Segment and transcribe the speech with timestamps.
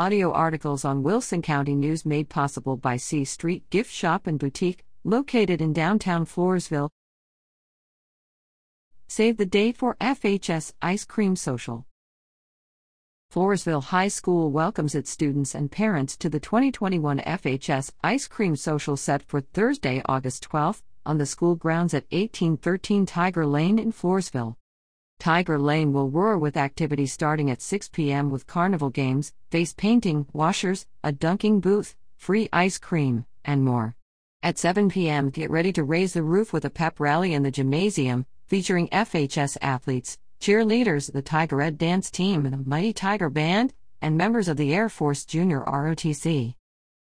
[0.00, 4.86] audio articles on Wilson County News made possible by C Street Gift Shop and Boutique,
[5.04, 6.88] located in downtown Floresville.
[9.08, 11.84] Save the date for FHS Ice Cream Social.
[13.30, 18.96] Floresville High School welcomes its students and parents to the 2021 FHS Ice Cream Social
[18.96, 24.56] set for Thursday, August 12, on the school grounds at 1813 Tiger Lane in Floresville.
[25.20, 28.30] Tiger Lane will roar with activity starting at 6 p.m.
[28.30, 33.94] with carnival games, face painting, washers, a dunking booth, free ice cream, and more.
[34.42, 37.50] At 7 p.m., get ready to raise the roof with a pep rally in the
[37.50, 44.48] gymnasium, featuring FHS athletes, cheerleaders, the Tigerette dance team, the Mighty Tiger Band, and members
[44.48, 46.54] of the Air Force Junior ROTC.